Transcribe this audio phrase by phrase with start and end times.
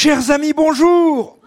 [0.00, 1.38] Chers amis, bonjour.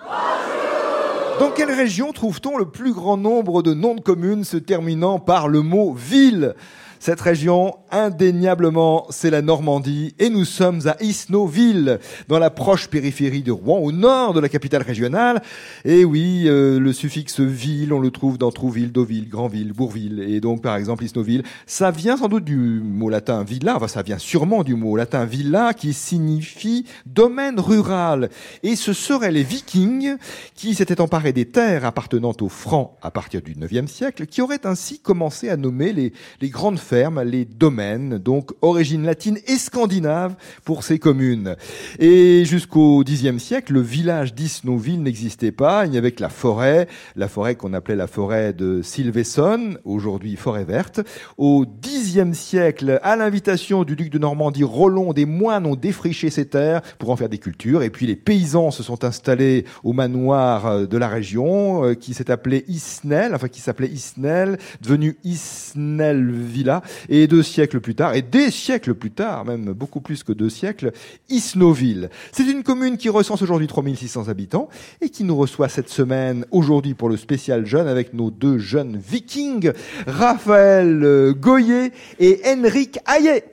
[1.39, 5.47] Dans quelle région trouve-t-on le plus grand nombre de noms de communes se terminant par
[5.47, 6.55] le mot ville?
[7.01, 11.97] Cette région, indéniablement, c'est la Normandie et nous sommes à Isnoville,
[12.27, 15.41] dans la proche périphérie de Rouen, au nord de la capitale régionale.
[15.83, 20.19] Et oui, euh, le suffixe ville, on le trouve dans Trouville, Deauville, Grandville, Bourville.
[20.19, 24.03] Et donc, par exemple, Isnoville, ça vient sans doute du mot latin villa, enfin ça
[24.03, 28.29] vient sûrement du mot latin villa qui signifie domaine rural.
[28.61, 30.17] Et ce seraient les vikings
[30.53, 34.67] qui s'étaient emparés des terres appartenant aux Francs à partir du 9e siècle, qui auraient
[34.67, 36.77] ainsi commencé à nommer les, les grandes
[37.23, 41.55] les domaines, donc origine latine et scandinave pour ces communes.
[41.99, 45.85] Et jusqu'au Xe siècle, le village d'Isnoville n'existait pas.
[45.85, 50.35] Il n'y avait que la forêt, la forêt qu'on appelait la forêt de Sylvesson, aujourd'hui
[50.35, 50.99] forêt verte.
[51.37, 56.45] Au Xe siècle, à l'invitation du duc de Normandie, Rollon, des moines ont défriché ces
[56.45, 57.83] terres pour en faire des cultures.
[57.83, 62.31] Et puis les paysans se sont installés au manoir de la région, euh, qui s'est
[62.31, 68.21] appelé Isnel, enfin qui s'appelait Isnel, devenu Isnel Villa et deux siècles plus tard, et
[68.21, 70.91] des siècles plus tard, même beaucoup plus que deux siècles,
[71.29, 72.09] Isnoville.
[72.31, 74.69] C'est une commune qui recense aujourd'hui 3600 habitants
[75.01, 78.97] et qui nous reçoit cette semaine, aujourd'hui pour le spécial jeune, avec nos deux jeunes
[78.97, 79.71] vikings,
[80.07, 83.43] Raphaël euh, Goyer et Henrik Hayet.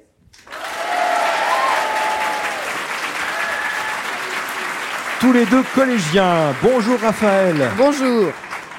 [5.21, 6.55] Tous les deux collégiens.
[6.62, 7.56] Bonjour Raphaël.
[7.77, 8.33] Bonjour.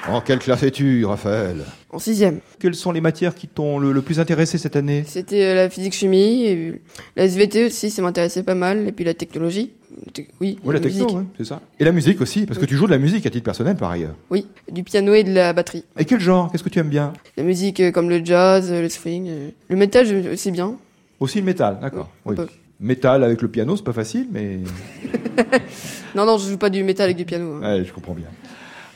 [0.08, 1.58] En quelle classe es-tu, Raphaël
[1.90, 2.40] En sixième.
[2.58, 6.44] Quelles sont les matières qui t'ont le, plus intéressé cette année C'était euh, la physique-chimie,
[6.44, 6.82] et
[7.16, 9.72] la SVT aussi, ça m'intéressait pas mal, et puis la technologie.
[10.40, 11.60] Oui, la, techno, c'est ça.
[11.78, 13.90] Et la musique aussi, parce que tu joues de la musique à titre personnel par
[13.90, 14.14] ailleurs.
[14.30, 15.84] Oui, du piano et de la batterie.
[15.98, 16.50] Et quel genre?
[16.50, 17.12] Qu'est-ce que tu aimes bien?
[17.36, 20.76] La musique euh, comme le jazz, le swing, euh, le métal aussi bien.
[21.18, 22.08] Aussi le métal, d'accord.
[22.24, 22.36] Oui,
[22.82, 24.60] Métal avec le piano, c'est pas facile, mais.
[26.14, 27.56] non, non, je joue pas du métal avec du piano.
[27.56, 27.78] Hein.
[27.78, 28.28] Ouais, je comprends bien.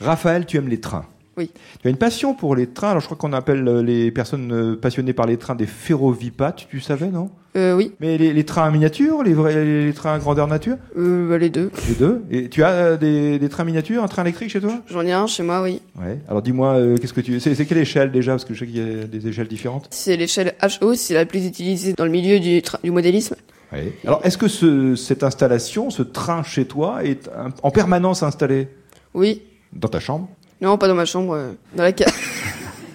[0.01, 1.05] Raphaël, tu aimes les trains.
[1.37, 1.51] Oui.
[1.81, 2.91] Tu as une passion pour les trains.
[2.91, 6.67] Alors, je crois qu'on appelle euh, les personnes euh, passionnées par les trains des ferrovipates.
[6.69, 7.29] Tu savais, non?
[7.57, 7.91] Euh, Oui.
[7.99, 10.77] Mais les, trains en miniature, les, vrais, les trains grandeur nature?
[10.97, 11.71] Euh, bah, Les deux.
[11.89, 12.23] Les deux.
[12.31, 14.81] Et tu as des, des, trains miniatures, un train électrique chez toi?
[14.87, 15.81] J'en ai un chez moi, oui.
[15.99, 16.19] Ouais.
[16.29, 17.39] Alors, dis-moi, qu'est-ce que tu.
[17.41, 18.31] C'est quelle échelle déjà?
[18.31, 19.87] Parce que je sais qu'il y a des échelles différentes.
[19.91, 23.35] C'est l'échelle HO, c'est la plus utilisée dans le milieu du, du modélisme.
[23.73, 23.91] Oui.
[24.05, 27.29] Alors, est-ce que ce, cette installation, ce train chez toi, est
[27.61, 28.69] en permanence installé?
[29.13, 29.41] Oui.
[29.75, 30.29] Dans ta chambre?
[30.61, 32.13] Non, pas dans ma chambre, euh, dans la cave.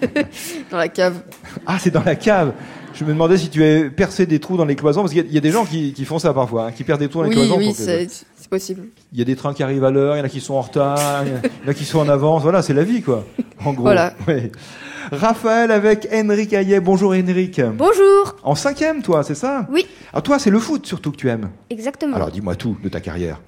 [0.71, 1.21] dans la cave.
[1.65, 2.53] Ah, c'est dans la cave.
[2.93, 5.37] Je me demandais si tu avais percé des trous dans les cloisons, parce qu'il y,
[5.37, 7.57] a des gens qui, font ça parfois, hein, qui perdent des trous dans les cloisons.
[7.57, 8.09] Oui, c'est
[8.49, 8.87] possible.
[9.13, 10.55] Il y a des trains qui arrivent à l'heure, il y en a qui sont
[10.55, 12.41] en retard, il y en a qui sont en avance.
[12.41, 13.25] Voilà, c'est la vie, quoi.
[13.63, 13.83] En gros.
[13.83, 14.13] Voilà.
[15.11, 16.79] Raphaël avec Henrik Hayet.
[16.79, 17.61] Bonjour Henrik.
[17.77, 18.35] Bonjour.
[18.43, 19.67] En cinquième, toi, c'est ça?
[19.71, 19.85] Oui.
[20.11, 21.49] Alors toi, c'est le foot surtout que tu aimes.
[21.69, 22.15] Exactement.
[22.15, 23.39] Alors dis-moi tout de ta carrière.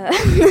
[0.00, 0.46] Euh,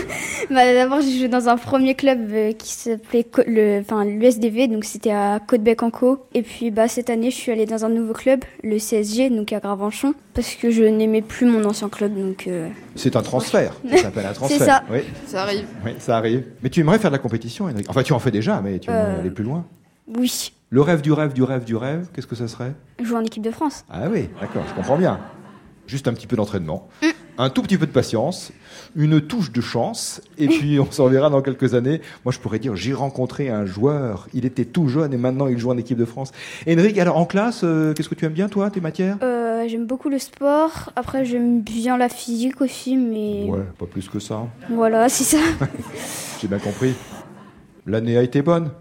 [0.49, 5.39] bah, D'abord, j'ai joué dans un premier club euh, qui s'appelait l'USDV, donc c'était à
[5.45, 6.25] Côte-Bec-en-Co.
[6.33, 9.51] Et puis bah, cette année, je suis allée dans un nouveau club, le CSG, donc
[9.53, 12.15] à Gravenchon, parce que je n'aimais plus mon ancien club.
[12.15, 12.47] donc.
[12.47, 14.57] Euh, c'est un transfert, ça s'appelle un transfert.
[14.59, 14.83] C'est ça.
[14.91, 14.99] Oui.
[15.25, 15.65] Ça arrive.
[15.85, 16.43] Oui, ça arrive.
[16.63, 18.89] Mais tu aimerais faire de la compétition, Henrik Enfin, tu en fais déjà, mais tu
[18.89, 19.65] aimerais aller plus loin
[20.17, 20.53] Oui.
[20.71, 22.73] Le rêve du rêve du rêve du rêve, qu'est-ce que ça serait?
[23.01, 23.85] Jouer en équipe de France.
[23.89, 25.19] Ah oui, d'accord, je comprends bien.
[25.87, 26.87] Juste un petit peu d'entraînement.
[27.01, 27.07] Mm
[27.39, 28.51] un tout petit peu de patience,
[28.95, 32.01] une touche de chance, et puis on s'en verra dans quelques années.
[32.25, 35.57] Moi, je pourrais dire, j'ai rencontré un joueur, il était tout jeune et maintenant il
[35.57, 36.31] joue en équipe de France.
[36.67, 39.17] Henrik, alors en classe, euh, qu'est-ce que tu aimes bien, toi, tes matières?
[39.23, 40.91] Euh, J'aime beaucoup le sport.
[40.95, 43.45] Après, j'aime bien la physique aussi, mais.
[43.49, 44.47] Ouais, pas plus que ça.
[44.69, 45.37] Voilà, c'est ça.
[46.41, 46.93] j'ai bien compris.
[47.85, 48.71] L'année a été bonne?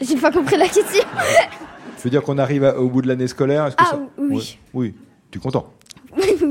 [0.00, 1.04] J'ai pas compris la question.
[1.96, 3.70] Tu veux dire qu'on arrive au bout de l'année scolaire?
[3.78, 4.58] Ah oui.
[4.74, 4.94] Oui,
[5.30, 5.72] tu es content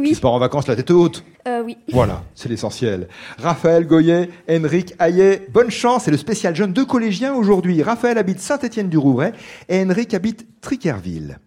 [0.02, 0.14] oui.
[0.14, 1.78] Tu pars en vacances la tête haute euh, Oui.
[1.92, 3.08] Voilà, c'est l'essentiel.
[3.38, 7.82] Raphaël Goyer, Henrik Hayet, bonne chance, c'est le spécial jeune de collégiens aujourd'hui.
[7.84, 9.32] Raphaël habite Saint-Étienne-du-Rouvray
[9.70, 11.40] et Henrik habite Trickerville.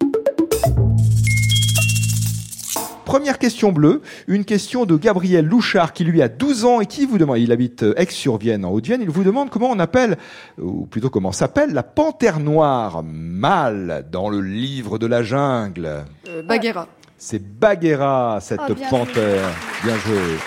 [3.05, 7.05] Première question bleue, une question de Gabriel Louchard qui lui a 12 ans et qui
[7.05, 10.17] vous demande, il habite Aix-sur-Vienne en Haute-Vienne, il vous demande comment on appelle,
[10.59, 16.05] ou plutôt comment s'appelle la panthère noire mâle dans le livre de la jungle.
[16.29, 16.89] Euh, Bagheera.
[17.17, 19.49] C'est Bagheera, cette oh, panthère.
[19.83, 20.39] Bien joué.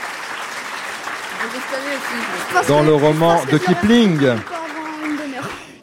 [2.67, 4.19] Dans le roman de Kipling.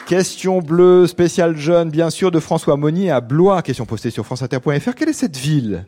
[0.07, 3.63] Question bleue, spéciale jeune, bien sûr, de François Monnier à Blois.
[3.63, 4.95] Question postée sur franceinter.fr.
[4.95, 5.87] Quelle est cette ville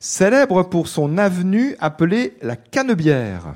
[0.00, 3.54] Célèbre pour son avenue appelée la Canebière?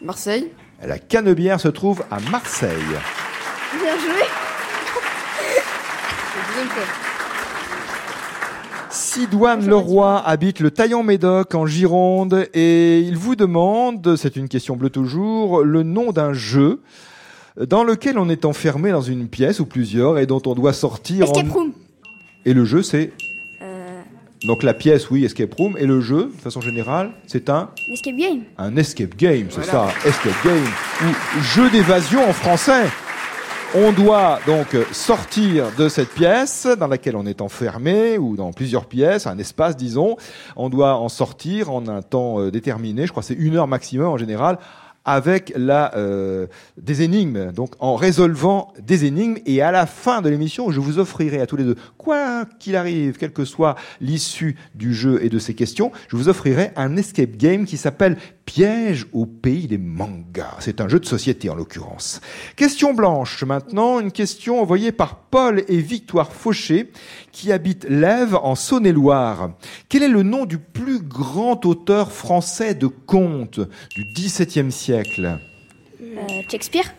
[0.00, 0.50] Marseille.
[0.82, 2.70] La Canebière se trouve à Marseille.
[3.78, 4.31] Bien joué.
[8.90, 14.90] Sidoine Leroy habite le Taillan-Médoc en Gironde et il vous demande, c'est une question bleue
[14.90, 16.80] toujours, le nom d'un jeu
[17.58, 21.24] dans lequel on est enfermé dans une pièce ou plusieurs et dont on doit sortir.
[21.24, 21.72] Escape en- Room.
[22.44, 23.12] Et le jeu, c'est
[23.62, 24.00] Euh,
[24.44, 28.16] donc la pièce, oui, escape room, et le jeu, de façon générale, c'est un Escape
[28.16, 28.40] Game.
[28.58, 29.90] un escape game, c'est Voilà.
[30.02, 30.64] ça, escape game
[31.02, 32.86] ou jeu d'évasion en français.
[33.74, 38.84] On doit donc sortir de cette pièce dans laquelle on est enfermé ou dans plusieurs
[38.84, 40.18] pièces, un espace disons.
[40.56, 44.08] On doit en sortir en un temps euh, déterminé, je crois c'est une heure maximum
[44.08, 44.58] en général,
[45.06, 49.38] avec la euh, des énigmes, donc en résolvant des énigmes.
[49.46, 52.76] Et à la fin de l'émission, je vous offrirai à tous les deux, quoi qu'il
[52.76, 56.96] arrive, quelle que soit l'issue du jeu et de ces questions, je vous offrirai un
[56.96, 60.56] escape game qui s'appelle Piège au pays des mangas.
[60.58, 62.20] C'est un jeu de société en l'occurrence.
[62.56, 66.90] Question blanche maintenant, une question envoyée par Paul et Victoire Fauché
[67.30, 69.52] qui habitent Lèves en Saône-et-Loire.
[69.88, 73.60] Quel est le nom du plus grand auteur français de contes
[73.94, 75.38] du XVIIe siècle?
[76.02, 76.92] Euh, Shakespeare?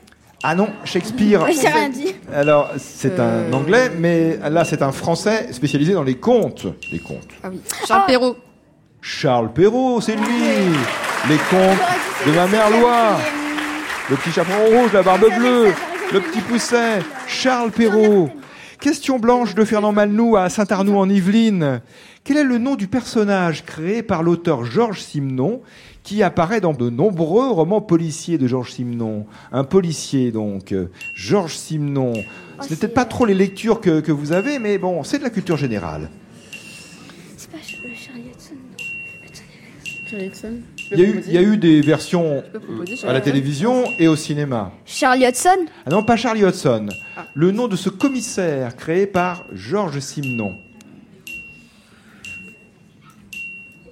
[0.44, 1.46] Ah non, Shakespeare.
[1.62, 2.14] J'ai rien dit.
[2.34, 3.54] Alors, c'est un Euh.
[3.54, 6.66] anglais, mais là, c'est un français spécialisé dans les contes.
[6.92, 7.30] Les contes.
[7.44, 7.62] Ah oui.
[7.88, 8.08] Charles Ah.
[8.08, 8.36] Perrault.
[9.02, 10.44] Charles Perrault, c'est lui.
[11.30, 11.80] Les contes
[12.28, 13.18] de ma mère Loi.
[14.10, 15.74] Le petit chaperon rouge, la barbe bleue,
[16.12, 18.30] le petit pousset, Charles Perrault.
[18.84, 21.80] Question blanche de Fernand Malnou à Saint-Arnoux en Yvelines.
[22.26, 25.62] Quel est le nom du personnage créé par l'auteur Georges Simenon
[26.04, 29.26] qui apparaît dans de nombreux romans policiers de Georges Simenon?
[29.54, 30.76] Un policier donc,
[31.16, 32.12] Georges Simenon.
[32.60, 35.24] Ce n'est peut-être pas trop les lectures que, que vous avez, mais bon, c'est de
[35.24, 36.10] la culture générale.
[37.38, 38.56] C'est pas Ch- euh, Charlie Hudson.
[39.86, 40.54] Charlie Hudson.
[40.92, 43.24] Il y a eu, il y a eu des versions proposer, à Charlie la Hudson
[43.32, 44.72] télévision et au cinéma.
[44.86, 45.66] Charlie Hudson?
[45.86, 46.88] Ah non, pas Charlie Hudson.
[47.18, 47.26] Ah.
[47.34, 50.56] Le nom de ce commissaire créé par Georges Simenon.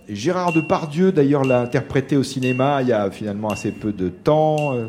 [0.07, 4.09] Et Gérard Depardieu, d'ailleurs, l'a interprété au cinéma il y a finalement assez peu de
[4.09, 4.75] temps.
[4.75, 4.87] euh,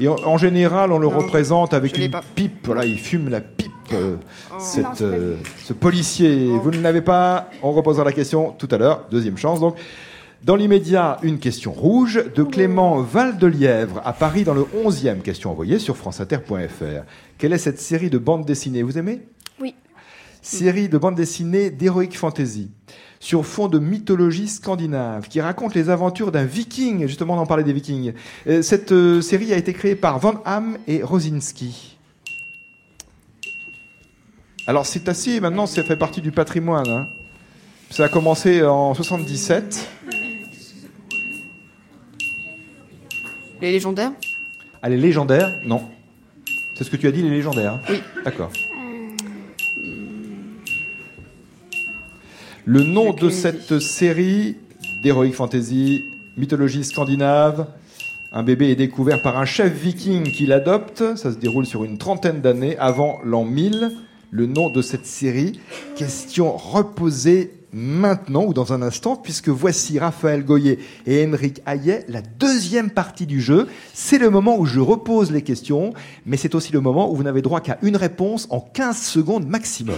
[0.00, 2.22] Et en, en général, on le Non, représente avec une pas.
[2.34, 2.64] pipe.
[2.66, 3.70] Voilà, il fume la pipe.
[3.92, 4.16] euh,
[4.58, 6.48] cette, Non, euh, ce policier.
[6.50, 6.58] Oh.
[6.60, 9.04] Vous ne l'avez pas On reposera la question tout à l'heure.
[9.10, 9.60] Deuxième chance.
[9.60, 9.76] Donc,
[10.44, 15.20] dans l'immédiat, une question rouge de Clément Val-de-Lièvre à Paris dans le 11e.
[15.20, 17.04] Question envoyée sur franceinter.fr.
[17.38, 19.22] Quelle est cette série de bandes dessinées Vous aimez?
[19.60, 19.74] Oui.
[20.42, 22.70] Série de bandes dessinées d'heroic fantasy
[23.18, 27.06] sur fond de mythologie scandinave qui raconte les aventures d'un viking.
[27.08, 28.12] Justement, on en parlait des vikings.
[28.46, 31.96] Euh, Cette euh, série a été créée par Van Ham et Rosinski.
[34.68, 36.88] Alors c'est assez, maintenant ça fait partie du patrimoine.
[36.88, 37.06] hein.
[37.90, 39.88] Ça a commencé en 77.
[43.60, 44.12] Les légendaires.
[44.82, 45.82] Ah, les légendaires Non.
[46.74, 48.02] C'est ce que tu as dit, les légendaires hein Oui.
[48.24, 48.50] D'accord.
[52.64, 54.56] Le nom de cette série
[55.02, 56.04] d'Heroic Fantasy,
[56.36, 57.68] mythologie scandinave,
[58.32, 61.16] un bébé est découvert par un chef viking qui l'adopte.
[61.16, 63.92] Ça se déroule sur une trentaine d'années avant l'an 1000.
[64.30, 65.60] Le nom de cette série,
[65.96, 72.22] question reposée maintenant ou dans un instant, puisque voici Raphaël Goyer et Henrik Hayet, la
[72.22, 73.68] deuxième partie du jeu.
[73.92, 75.92] C'est le moment où je repose les questions,
[76.24, 79.46] mais c'est aussi le moment où vous n'avez droit qu'à une réponse en 15 secondes
[79.46, 79.96] maximum.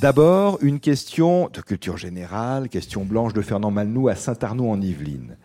[0.00, 5.36] D'abord, une question de culture générale, question blanche de Fernand Malnou à Saint-Arnoux en Yvelines.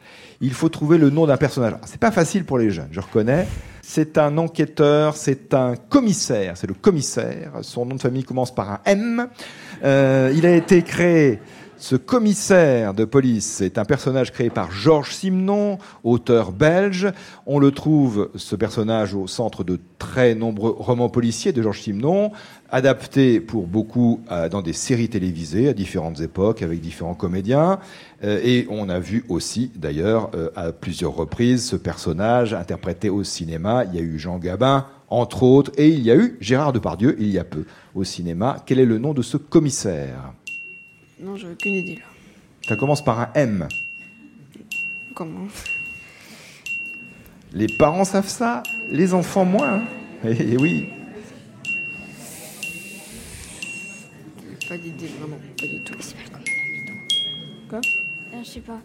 [0.42, 1.74] Il faut trouver le nom d'un personnage.
[1.86, 3.48] C'est pas facile pour les jeunes, je reconnais.
[3.86, 7.52] C'est un enquêteur, c'est un commissaire, c'est le commissaire.
[7.64, 9.28] Son nom de famille commence par un M.
[9.84, 11.42] Euh, il a été créé.
[11.84, 17.12] Ce commissaire de police est un personnage créé par Georges Simenon, auteur belge.
[17.46, 22.32] On le trouve, ce personnage, au centre de très nombreux romans policiers de Georges Simenon,
[22.70, 27.80] adapté pour beaucoup euh, dans des séries télévisées à différentes époques avec différents comédiens.
[28.24, 33.26] Euh, et on a vu aussi, d'ailleurs, euh, à plusieurs reprises, ce personnage interprété au
[33.26, 33.84] cinéma.
[33.84, 37.18] Il y a eu Jean Gabin, entre autres, et il y a eu Gérard Depardieu,
[37.20, 38.64] il y a peu, au cinéma.
[38.66, 40.32] Quel est le nom de ce commissaire?
[41.24, 42.02] Non, j'ai aucune idée là.
[42.68, 43.68] Ça commence par un M.
[45.16, 45.48] Comment
[47.54, 49.76] Les parents savent ça, les enfants moins.
[49.76, 49.84] hein.
[50.26, 50.90] Eh oui.
[54.70, 55.94] Pas d'idée, vraiment, pas du tout.
[57.70, 57.82] Quoi
[58.34, 58.80] Euh, je sais pas.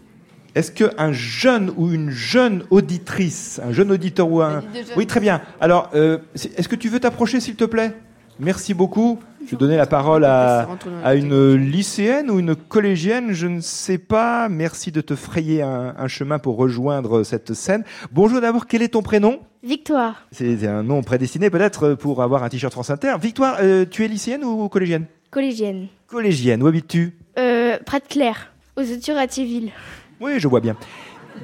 [0.55, 4.63] Est-ce qu'un jeune ou une jeune auditrice, un jeune auditeur ou un...
[4.97, 5.41] Oui, très bien.
[5.61, 7.93] Alors, euh, est-ce que tu veux t'approcher, s'il te plaît?
[8.39, 9.19] Merci beaucoup.
[9.45, 10.67] Je vais donner la parole à,
[11.03, 14.49] à une lycéenne ou une collégienne, je ne sais pas.
[14.49, 17.83] Merci de te frayer un, un chemin pour rejoindre cette scène.
[18.11, 19.39] Bonjour d'abord, quel est ton prénom?
[19.63, 20.27] Victoire.
[20.31, 23.15] C'est un nom prédestiné peut-être pour avoir un t-shirt France Inter.
[23.21, 25.05] Victoire, euh, tu es lycéenne ou collégienne?
[25.31, 25.87] Collégienne.
[26.07, 27.17] Collégienne, où habites-tu?
[27.37, 29.71] Euh, Près de Claire, aux études à Thierville.
[30.19, 30.75] Oui, je vois bien.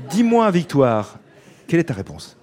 [0.10, 1.18] Dis-moi, Victoire,
[1.68, 2.38] quelle est ta réponse?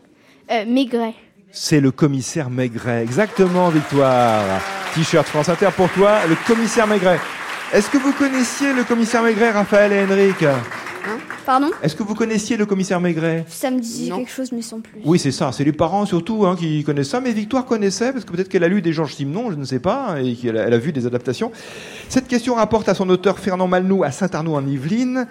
[0.50, 1.14] Euh, Maigret.
[1.50, 3.02] C'est le commissaire Maigret.
[3.02, 4.61] Exactement, Victoire.
[4.94, 7.18] T-shirt France Inter pour toi, le commissaire Maigret.
[7.72, 10.58] Est-ce que vous connaissiez le commissaire Maigret, Raphaël et Henrik hein
[11.46, 14.80] Pardon Est-ce que vous connaissiez le commissaire Maigret Ça me dit quelque chose, mais sans
[14.80, 15.00] plus.
[15.04, 15.50] Oui, c'est ça.
[15.50, 17.20] C'est les parents surtout hein, qui connaissent ça.
[17.20, 19.78] Mais Victoire connaissait, parce que peut-être qu'elle a lu des Georges Simenon, je ne sais
[19.78, 21.50] pas, et qu'elle a, elle a vu des adaptations.
[22.08, 25.26] Cette question rapporte à son auteur Fernand Malnou à Saint-Arnaud en Yvelines.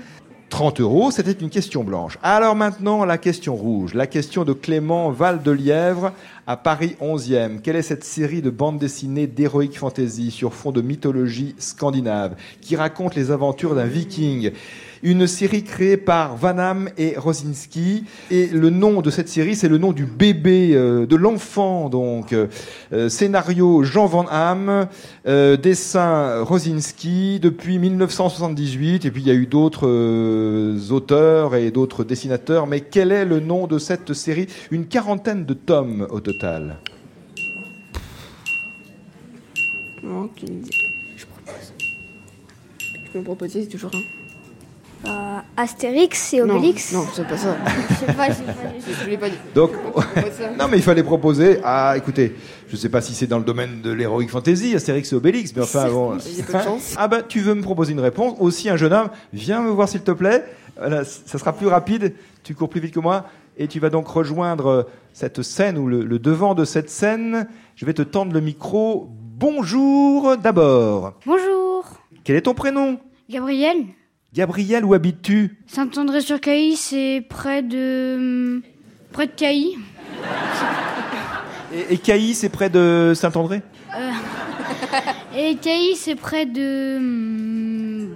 [0.51, 2.19] 30 euros, c'était une question blanche.
[2.21, 6.11] Alors maintenant, la question rouge, la question de Clément Val de Lièvre
[6.45, 7.61] à Paris 11e.
[7.61, 12.75] Quelle est cette série de bandes dessinées d'heroic fantasy sur fond de mythologie scandinave qui
[12.75, 14.51] raconte les aventures d'un viking?
[15.03, 18.03] Une série créée par Vanham et Rosinski.
[18.29, 21.89] Et le nom de cette série, c'est le nom du bébé, euh, de l'enfant.
[21.89, 24.87] Donc, euh, scénario Jean Van Ham,
[25.27, 29.05] euh, dessin Rosinski depuis 1978.
[29.05, 32.67] Et puis il y a eu d'autres auteurs et d'autres dessinateurs.
[32.67, 34.47] Mais quel est le nom de cette série?
[34.69, 36.77] Une quarantaine de tomes au total.
[40.03, 41.73] Je propose.
[43.13, 44.20] Je me proposer, c'est toujours un.
[45.05, 46.93] Euh, Astérix et Obélix.
[46.93, 47.55] Non, c'est pas ça.
[47.89, 49.37] je sais pas, je l'ai pas dit.
[49.55, 49.71] Donc,
[50.59, 51.59] non, mais il fallait proposer.
[51.63, 52.35] Ah, écoutez,
[52.67, 55.63] je sais pas si c'est dans le domaine de l'heroic fantasy, Astérix et Obélix, mais
[55.63, 56.17] enfin bon.
[56.97, 59.89] Ah bah, tu veux me proposer une réponse Aussi, un jeune homme, viens me voir
[59.89, 60.45] s'il te plaît.
[60.77, 62.13] Voilà, ça sera plus rapide.
[62.43, 63.25] Tu cours plus vite que moi,
[63.57, 67.47] et tu vas donc rejoindre cette scène ou le, le devant de cette scène.
[67.75, 69.09] Je vais te tendre le micro.
[69.11, 71.13] Bonjour d'abord.
[71.25, 71.85] Bonjour.
[72.23, 72.99] Quel est ton prénom?
[73.29, 73.85] Gabriel.
[74.33, 75.57] Gabriel, où habites-tu?
[75.67, 78.61] Saint-André-sur-Cailly, c'est près de.
[79.11, 79.77] près de Cailly.
[81.73, 83.61] Et, et Cailly, c'est près de Saint-André?
[83.97, 84.11] Euh...
[85.37, 88.07] Et Cailly, c'est près de.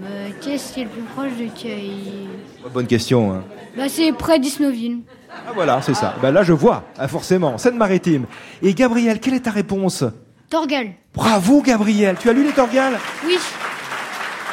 [0.00, 0.08] Bah,
[0.40, 2.28] Qu'est-ce qui est le plus proche de Cailly
[2.72, 3.32] Bonne question.
[3.32, 3.44] Hein.
[3.76, 4.98] Bah, c'est près d'Isnoville.
[5.30, 6.14] Ah voilà, c'est ça.
[6.22, 7.58] Bah, là, je vois, ah, forcément.
[7.58, 8.26] Seine-Maritime.
[8.62, 10.04] Et Gabriel, quelle est ta réponse?
[10.50, 10.92] Torgal.
[11.14, 12.16] Bravo, Gabriel.
[12.20, 12.96] Tu as lu les Torgal
[13.26, 13.36] Oui.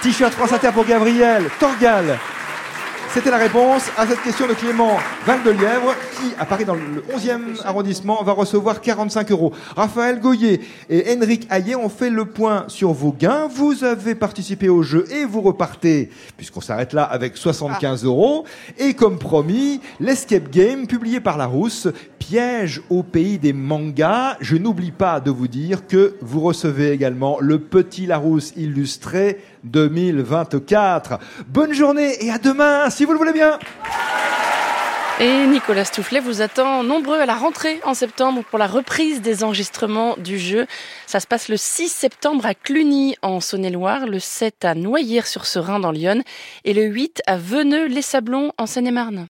[0.06, 1.50] T-shirt France Inter pour Gabriel.
[1.60, 2.20] Torgal.
[3.16, 6.76] C'était la réponse à cette question de Clément Val de Lièvre, qui, à Paris, dans
[6.76, 9.54] le 11e arrondissement, va recevoir 45 euros.
[9.74, 13.48] Raphaël Goyer et Henrik Hayet ont fait le point sur vos gains.
[13.48, 18.44] Vous avez participé au jeu et vous repartez, puisqu'on s'arrête là, avec 75 euros.
[18.78, 21.88] Et comme promis, l'escape game, publié par Larousse,
[22.20, 24.36] piège au pays des mangas.
[24.42, 31.20] Je n'oublie pas de vous dire que vous recevez également le petit Larousse illustré 2024.
[31.48, 32.90] Bonne journée et à demain,
[35.22, 39.46] Et Nicolas Stoufflet vous attend nombreux à la rentrée en septembre pour la reprise des
[39.46, 40.68] enregistrements du jeu.
[41.08, 45.92] Ça se passe le 6 septembre à Cluny en Saône-et-Loire, le 7 à Noyers-sur-Serein dans
[45.92, 46.24] l'Yonne
[46.66, 49.24] et le 8 à Veneux-les-Sablons en Seine-et-Marne.